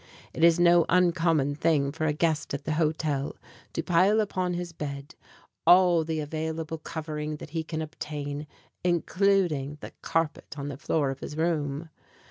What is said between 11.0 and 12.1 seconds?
of his room.